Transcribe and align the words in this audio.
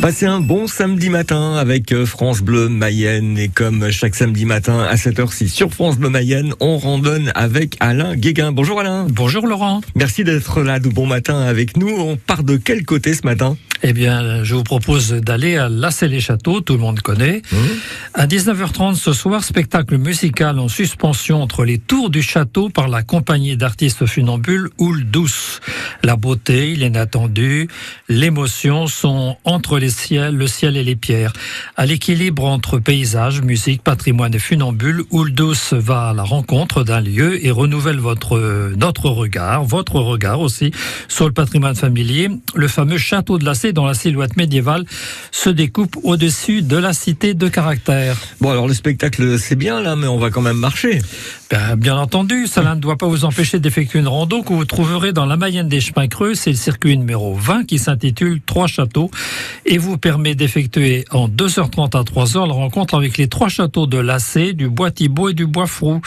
Passez 0.00 0.24
un 0.24 0.40
bon 0.40 0.66
samedi 0.66 1.10
matin 1.10 1.56
avec 1.56 1.92
euh, 1.92 2.06
France 2.06 2.40
Bleu 2.40 2.70
Mayenne 2.70 3.36
et 3.36 3.48
comme 3.48 3.90
chaque 3.90 4.14
samedi 4.14 4.46
matin 4.46 4.80
à 4.80 4.94
7h6 4.94 5.48
sur 5.48 5.74
France 5.74 5.98
Bleu 5.98 6.08
Mayenne, 6.08 6.54
on 6.58 6.78
randonne 6.78 7.30
avec 7.34 7.76
Alain 7.80 8.16
Guéguin. 8.16 8.50
Bonjour 8.50 8.80
Alain. 8.80 9.06
Bonjour 9.10 9.46
Laurent. 9.46 9.82
Merci 9.94 10.24
d'être 10.24 10.62
là 10.62 10.80
de 10.80 10.88
bon 10.88 11.04
matin 11.04 11.42
avec 11.42 11.76
nous. 11.76 11.90
On 11.90 12.16
part 12.16 12.44
de 12.44 12.56
quel 12.56 12.86
côté 12.86 13.12
ce 13.12 13.26
matin? 13.26 13.58
Eh 13.82 13.94
bien, 13.94 14.44
je 14.44 14.54
vous 14.54 14.62
propose 14.62 15.12
d'aller 15.12 15.56
à 15.56 15.70
Lassay-les-Châteaux, 15.70 16.60
tout 16.60 16.74
le 16.74 16.80
monde 16.80 17.00
connaît. 17.00 17.40
Mmh. 17.50 17.56
À 18.12 18.26
19h30 18.26 18.94
ce 18.96 19.14
soir, 19.14 19.42
spectacle 19.42 19.96
musical 19.96 20.58
en 20.58 20.68
suspension 20.68 21.42
entre 21.42 21.64
les 21.64 21.78
tours 21.78 22.10
du 22.10 22.20
château 22.20 22.68
par 22.68 22.88
la 22.88 23.02
compagnie 23.02 23.56
d'artistes 23.56 24.04
funambules 24.04 24.68
Houle 24.76 25.04
Douce. 25.04 25.60
La 26.02 26.16
beauté, 26.16 26.74
l'inattendu, 26.74 27.68
l'émotion 28.10 28.86
sont 28.86 29.38
entre 29.44 29.78
les 29.78 29.89
le 30.10 30.46
ciel 30.46 30.76
et 30.76 30.84
les 30.84 30.96
pierres. 30.96 31.32
À 31.76 31.86
l'équilibre 31.86 32.44
entre 32.44 32.78
paysage, 32.78 33.42
musique, 33.42 33.82
patrimoine 33.82 34.34
et 34.34 34.38
funambule, 34.38 35.04
Houle 35.10 35.32
Douce 35.32 35.72
va 35.72 36.08
à 36.08 36.14
la 36.14 36.22
rencontre 36.22 36.84
d'un 36.84 37.00
lieu 37.00 37.44
et 37.44 37.50
renouvelle 37.50 37.98
votre, 37.98 38.72
notre 38.76 39.08
regard, 39.10 39.64
votre 39.64 39.96
regard 39.96 40.40
aussi, 40.40 40.72
sur 41.08 41.26
le 41.26 41.32
patrimoine 41.32 41.74
familier. 41.74 42.28
Le 42.54 42.68
fameux 42.68 42.98
château 42.98 43.38
de 43.38 43.44
Lassay, 43.44 43.72
dont 43.72 43.86
la 43.86 43.94
silhouette 43.94 44.36
médiévale 44.36 44.84
se 45.30 45.50
découpe 45.50 45.96
au-dessus 46.02 46.62
de 46.62 46.76
la 46.76 46.92
cité 46.92 47.34
de 47.34 47.48
caractère. 47.48 48.16
Bon 48.40 48.50
alors 48.50 48.68
le 48.68 48.74
spectacle 48.74 49.38
c'est 49.38 49.56
bien 49.56 49.80
là, 49.80 49.96
mais 49.96 50.06
on 50.06 50.18
va 50.18 50.30
quand 50.30 50.42
même 50.42 50.56
marcher. 50.56 51.00
Ben, 51.50 51.74
bien 51.76 51.96
entendu, 51.96 52.46
cela 52.46 52.76
ne 52.76 52.80
doit 52.80 52.96
pas 52.96 53.08
vous 53.08 53.24
empêcher 53.24 53.58
d'effectuer 53.58 53.98
une 53.98 54.08
rando 54.08 54.42
que 54.42 54.52
vous 54.52 54.64
trouverez 54.64 55.12
dans 55.12 55.26
la 55.26 55.36
Mayenne 55.36 55.68
des 55.68 55.80
chemins 55.80 56.06
creux. 56.06 56.34
C'est 56.34 56.50
le 56.50 56.56
circuit 56.56 56.96
numéro 56.96 57.34
20 57.34 57.64
qui 57.64 57.78
s'intitule 57.78 58.40
Trois 58.46 58.68
châteaux 58.68 59.10
et 59.66 59.78
vous 59.80 59.98
permet 59.98 60.34
d'effectuer 60.34 61.04
en 61.10 61.28
2h30 61.28 61.96
à 61.96 62.02
3h 62.02 62.46
la 62.46 62.52
rencontre 62.52 62.94
avec 62.94 63.16
les 63.16 63.28
trois 63.28 63.48
châteaux 63.48 63.86
de 63.86 63.98
Lassé, 63.98 64.52
du 64.52 64.68
Bois 64.68 64.90
Thibault 64.90 65.30
et 65.30 65.34
du 65.34 65.46
Bois 65.46 65.66
Frou. 65.66 66.00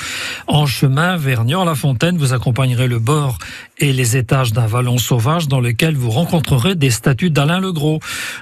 En 0.47 0.65
chemin 0.65 1.17
vers 1.17 1.43
Niort-la-Fontaine, 1.43 2.17
vous 2.17 2.33
accompagnerez 2.33 2.87
le 2.87 2.99
bord 2.99 3.39
et 3.79 3.91
les 3.91 4.15
étages 4.15 4.53
d'un 4.53 4.67
vallon 4.67 4.97
sauvage 4.97 5.47
dans 5.47 5.59
lequel 5.59 5.95
vous 5.95 6.11
rencontrerez 6.11 6.75
des 6.75 6.91
statues 6.91 7.31
d'Alain 7.31 7.59
le 7.59 7.73
Gros. 7.73 7.99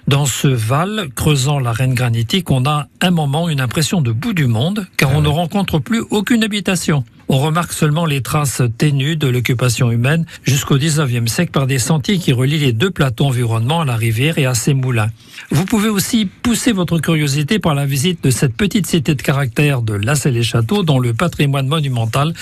Dans 0.08 0.26
ce 0.26 0.50
val, 0.50 1.08
creusant 1.16 1.60
l'arène 1.60 1.94
granitique, 1.94 2.52
on 2.52 2.66
a 2.66 2.88
un 3.00 3.12
moment 3.12 3.48
une 3.48 3.62
impression 3.62 4.02
de 4.02 4.12
bout 4.12 4.34
du 4.34 4.48
monde, 4.48 4.86
car 4.98 5.14
on 5.16 5.22
ne 5.22 5.30
rencontre 5.30 5.80
plus 5.80 6.04
aucune 6.10 6.44
habitation. 6.44 7.06
On 7.34 7.38
remarque 7.38 7.72
seulement 7.72 8.06
les 8.06 8.22
traces 8.22 8.62
ténues 8.78 9.16
de 9.16 9.30
l'occupation 9.30 9.90
humaine 9.90 10.26
jusqu'au 10.44 10.78
19e 10.78 11.28
siècle 11.28 11.52
par 11.52 11.66
des 11.66 11.80
sentiers 11.80 12.18
qui 12.18 12.34
relient 12.34 12.60
les 12.60 12.74
deux 12.74 12.92
plateaux 12.92 13.28
environnement 13.28 13.80
à 13.80 13.86
la 13.86 13.96
rivière 13.96 14.38
et 14.38 14.46
à 14.46 14.54
ses 14.54 14.74
moulins. 14.74 15.08
Vous 15.50 15.64
pouvez 15.64 15.88
aussi 15.88 16.26
pousser 16.26 16.74
votre 16.74 17.00
curiosité 17.00 17.58
par 17.58 17.74
la 17.74 17.86
visite 17.86 18.22
de 18.22 18.32
cette 18.32 18.54
petite 18.54 18.86
cité 18.86 19.16
de 19.16 19.22
caractère 19.22 19.82
de 19.82 19.94
Lassay-les-Châteaux 19.94 20.84
dont 20.84 21.00
le 21.00 21.14
patrimoine 21.14 21.68
monumental 21.68 22.34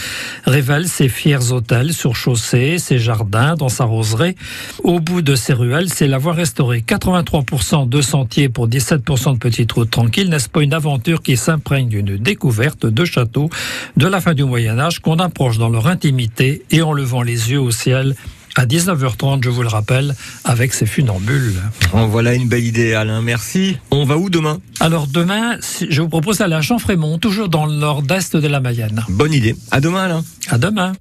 révèle 0.45 0.87
ses 0.87 1.07
fiers 1.07 1.51
hôtels 1.51 1.93
sur 1.93 2.15
chaussée, 2.15 2.79
ses 2.79 2.97
jardins 2.97 3.53
dans 3.53 3.69
sa 3.69 3.83
roseraie. 3.83 4.35
Au 4.83 4.99
bout 4.99 5.21
de 5.21 5.35
ces 5.35 5.53
ruelles, 5.53 5.89
c'est 5.93 6.07
la 6.07 6.17
voie 6.17 6.33
restaurée. 6.33 6.81
83% 6.81 7.87
de 7.87 8.01
sentiers 8.01 8.49
pour 8.49 8.67
17% 8.67 9.33
de 9.33 9.37
petites 9.37 9.71
routes 9.71 9.91
tranquilles. 9.91 10.31
N'est-ce 10.31 10.49
pas 10.49 10.63
une 10.63 10.73
aventure 10.73 11.21
qui 11.21 11.37
s'imprègne 11.37 11.89
d'une 11.89 12.17
découverte 12.17 12.87
de 12.87 13.05
châteaux 13.05 13.51
de 13.95 14.07
la 14.07 14.19
fin 14.19 14.33
du 14.33 14.45
Moyen 14.45 14.78
Qu'on 15.03 15.19
approche 15.19 15.57
dans 15.57 15.69
leur 15.69 15.87
intimité 15.87 16.63
et 16.71 16.81
en 16.81 16.93
levant 16.93 17.21
les 17.21 17.51
yeux 17.51 17.59
au 17.59 17.71
ciel 17.71 18.15
à 18.55 18.65
19h30, 18.65 19.43
je 19.43 19.49
vous 19.49 19.61
le 19.61 19.67
rappelle, 19.67 20.15
avec 20.43 20.73
ses 20.73 20.85
funambules. 20.85 21.53
En 21.93 22.07
voilà 22.07 22.33
une 22.33 22.47
belle 22.47 22.63
idée 22.63 22.93
Alain, 22.93 23.21
merci. 23.21 23.77
On 23.91 24.05
va 24.05 24.17
où 24.17 24.29
demain? 24.29 24.59
Alors 24.79 25.07
demain, 25.07 25.57
je 25.89 26.01
vous 26.01 26.09
propose 26.09 26.39
d'aller 26.39 26.55
à 26.55 26.61
Jean-Frémont, 26.61 27.19
toujours 27.19 27.49
dans 27.49 27.65
le 27.65 27.73
nord-est 27.73 28.35
de 28.35 28.47
la 28.47 28.59
Mayenne. 28.59 29.05
Bonne 29.09 29.33
idée. 29.33 29.55
À 29.71 29.81
demain 29.81 30.05
Alain. 30.05 30.23
À 30.49 30.57
demain. 30.57 30.93